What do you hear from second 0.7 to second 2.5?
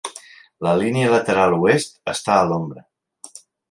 línia lateral oest està